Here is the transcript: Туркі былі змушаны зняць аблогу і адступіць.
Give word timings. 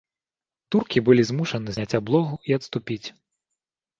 Туркі 0.75 0.99
былі 1.09 1.25
змушаны 1.29 1.75
зняць 1.75 1.97
аблогу 1.99 2.35
і 2.53 2.57
адступіць. 2.59 3.07